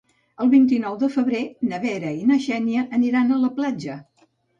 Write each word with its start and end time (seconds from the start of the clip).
El 0.43 0.47
vint-i-nou 0.51 0.95
de 1.03 1.09
febrer 1.15 1.41
na 1.73 1.79
Vera 1.83 2.13
i 2.21 2.25
na 2.31 2.37
Xènia 2.47 2.87
aniran 2.99 3.29
a 3.29 3.39
la 3.43 3.53
platja. 3.61 3.99